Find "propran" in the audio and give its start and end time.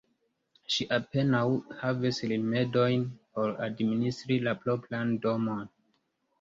4.67-5.17